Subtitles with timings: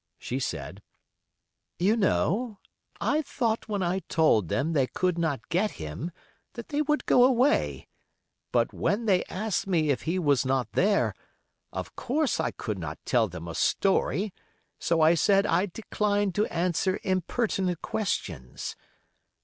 [0.17, 0.81] She said:
[1.77, 2.57] "You know,
[2.99, 6.09] I thought when I told them they could not get him
[6.53, 7.87] that they would go away,
[8.51, 11.13] but when they asked me if he was not there,
[11.71, 14.33] of course I could not tell them a story;
[14.79, 18.75] so I said I declined to answer impertinent questions.